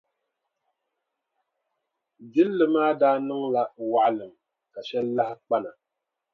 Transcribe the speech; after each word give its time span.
Jilli 2.33 2.65
maa 2.73 2.91
daa 3.01 3.17
niŋla 3.27 3.61
waɣilim 3.91 4.33
ka 4.73 4.79
shɛli 4.87 5.11
lahi 5.17 5.35
kpa 5.45 5.57
na. 5.63 5.69